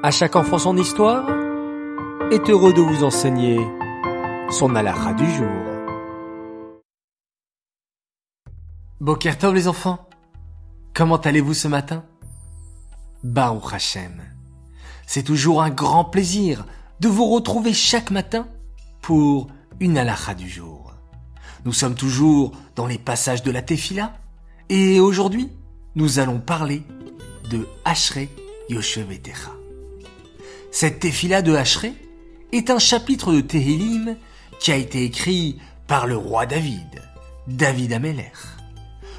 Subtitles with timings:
[0.00, 1.28] À chaque enfant son histoire
[2.30, 3.58] est heureux de vous enseigner
[4.48, 5.48] son halakha du jour.
[9.00, 10.08] Bokertov les enfants,
[10.94, 12.04] comment allez-vous ce matin?
[13.24, 14.22] Baruch Hashem,
[15.04, 16.64] c'est toujours un grand plaisir
[17.00, 18.46] de vous retrouver chaque matin
[19.02, 19.48] pour
[19.80, 20.94] une halakha du jour.
[21.64, 24.12] Nous sommes toujours dans les passages de la Tefila
[24.68, 25.50] et aujourd'hui
[25.96, 26.84] nous allons parler
[27.50, 28.28] de Ashrei
[28.68, 29.57] Yoshevetecha.
[30.80, 31.92] Cette Tefila de Ashrei
[32.52, 34.14] est un chapitre de Tehillim
[34.60, 37.02] qui a été écrit par le roi David,
[37.48, 38.30] David Ameler.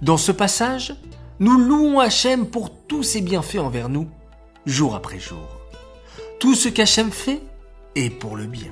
[0.00, 0.94] Dans ce passage,
[1.40, 4.06] nous louons Hachem pour tous ses bienfaits envers nous,
[4.64, 5.58] jour après jour.
[6.38, 7.40] Tout ce qu'Hachem fait
[7.96, 8.70] est pour le bien.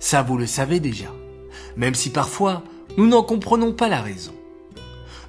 [0.00, 1.12] Ça vous le savez déjà,
[1.76, 2.64] même si parfois
[2.96, 4.34] nous n'en comprenons pas la raison.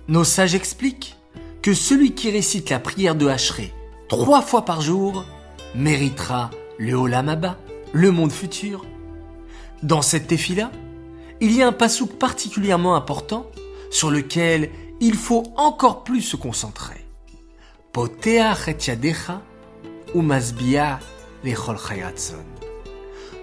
[0.07, 1.16] Nos sages expliquent
[1.62, 3.71] que celui qui récite la prière de Hachré
[4.09, 5.23] trois fois par jour
[5.76, 6.49] méritera
[6.81, 7.55] le Olam
[7.94, 8.85] le monde futur.
[9.84, 10.71] Dans cette tefila,
[11.40, 13.46] il y a un pasouk particulièrement important
[13.91, 17.05] sur lequel il faut encore plus se concentrer.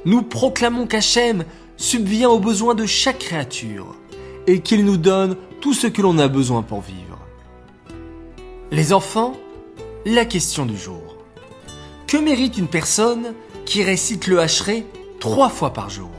[0.04, 1.44] Nous proclamons qu'Hachem
[1.76, 3.94] subvient aux besoins de chaque créature
[4.48, 7.20] et qu'il nous donne tout ce que l'on a besoin pour vivre.
[8.72, 9.34] Les enfants,
[10.04, 11.07] la question du jour.
[12.08, 13.34] Que mérite une personne
[13.66, 14.86] qui récite le hacheret
[15.20, 16.10] trois fois par jour?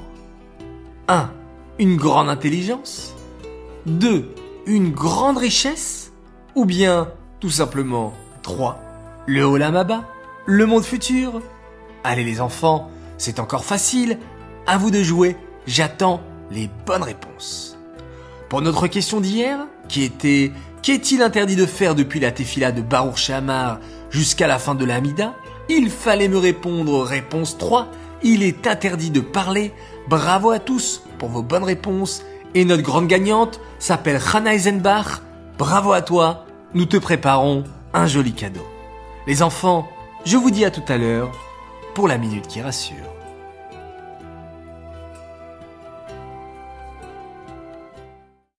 [1.08, 1.32] 1.
[1.80, 3.16] Une grande intelligence?
[3.88, 4.36] 2.
[4.68, 6.12] Une grande richesse?
[6.54, 8.80] Ou bien, tout simplement, 3.
[9.26, 10.04] Le Olamaba
[10.46, 11.42] Le monde futur?
[12.04, 14.20] Allez les enfants, c'est encore facile.
[14.68, 15.38] À vous de jouer.
[15.66, 17.80] J'attends les bonnes réponses.
[18.48, 20.52] Pour notre question d'hier, qui était
[20.84, 23.80] Qu'est-il interdit de faire depuis la tefila de Baruch Shamar
[24.12, 25.34] jusqu'à la fin de l'Amida?
[25.72, 27.88] Il fallait me répondre réponse 3.
[28.24, 29.72] Il est interdit de parler.
[30.08, 32.24] Bravo à tous pour vos bonnes réponses.
[32.56, 35.22] Et notre grande gagnante s'appelle Hannah Eisenbach.
[35.60, 36.46] Bravo à toi.
[36.74, 37.64] Nous te préparons
[37.94, 38.66] un joli cadeau.
[39.28, 39.88] Les enfants,
[40.26, 41.32] je vous dis à tout à l'heure
[41.94, 43.09] pour la minute qui rassure.